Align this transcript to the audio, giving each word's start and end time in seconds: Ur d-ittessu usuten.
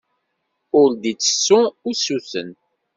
Ur 0.79 0.89
d-ittessu 1.01 1.61
usuten. 1.89 2.49